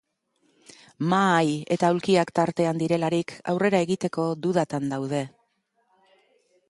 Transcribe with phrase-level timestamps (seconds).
[1.11, 5.25] Mahai eta aulkiak tartean direlarik aurrera egiteko dudatan daude.